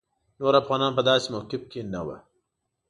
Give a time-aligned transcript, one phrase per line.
[0.39, 2.17] نور افغانان په داسې موقف کې نه وو.